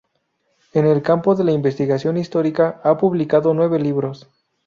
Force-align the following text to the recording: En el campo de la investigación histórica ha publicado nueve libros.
En 0.73 0.87
el 0.87 1.03
campo 1.03 1.35
de 1.35 1.43
la 1.43 1.51
investigación 1.51 2.17
histórica 2.17 2.81
ha 2.83 2.97
publicado 2.97 3.53
nueve 3.53 3.77
libros. 3.77 4.27